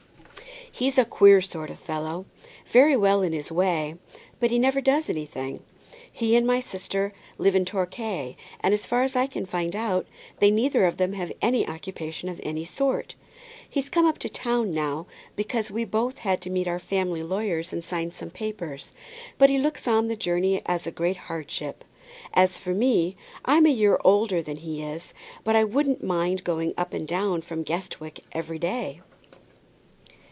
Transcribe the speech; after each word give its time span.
"He's 0.73 0.97
a 0.97 1.05
queer 1.05 1.41
sort 1.41 1.69
of 1.69 1.77
fellow; 1.77 2.25
very 2.65 2.95
well 2.97 3.21
in 3.21 3.33
his 3.33 3.51
way, 3.51 3.95
but 4.39 4.49
he 4.49 4.57
never 4.57 4.81
does 4.81 5.09
anything. 5.11 5.61
He 6.11 6.35
and 6.35 6.47
my 6.47 6.59
sister 6.59 7.13
live 7.37 7.55
at 7.55 7.67
Torquay, 7.67 8.35
and 8.61 8.73
as 8.73 8.87
far 8.87 9.03
as 9.03 9.15
I 9.15 9.27
can 9.27 9.45
find 9.45 9.75
out, 9.75 10.07
they 10.39 10.49
neither 10.49 10.85
of 10.87 10.97
them 10.97 11.13
have 11.13 11.31
any 11.39 11.67
occupation 11.67 12.29
of 12.29 12.39
any 12.41 12.65
sort. 12.65 13.13
He's 13.69 13.89
come 13.89 14.07
up 14.07 14.17
to 14.19 14.29
town 14.29 14.71
now 14.71 15.05
because 15.35 15.69
we 15.69 15.85
both 15.85 16.17
had 16.19 16.41
to 16.43 16.49
meet 16.49 16.67
our 16.69 16.79
family 16.79 17.21
lawyers 17.21 17.71
and 17.71 17.83
sign 17.83 18.11
some 18.11 18.31
papers, 18.31 18.91
but 19.37 19.51
he 19.51 19.59
looks 19.59 19.87
on 19.87 20.07
the 20.07 20.15
journey 20.15 20.63
as 20.65 20.87
a 20.87 20.91
great 20.91 21.17
hardship. 21.17 21.83
As 22.33 22.57
for 22.57 22.73
me, 22.73 23.15
I'm 23.45 23.67
a 23.67 23.69
year 23.69 23.99
older 24.03 24.41
than 24.41 24.57
he 24.57 24.81
is, 24.81 25.13
but 25.43 25.55
I 25.55 25.63
wouldn't 25.63 26.03
mind 26.03 26.43
going 26.45 26.73
up 26.75 26.91
and 26.91 27.07
down 27.07 27.41
from 27.43 27.61
Guestwick 27.61 28.21
every 28.33 28.57
day." 28.57 29.01